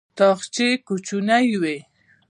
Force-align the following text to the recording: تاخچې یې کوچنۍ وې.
تاخچې 0.17 0.67
یې 0.71 0.75
کوچنۍ 0.87 1.47
وې. 1.61 1.77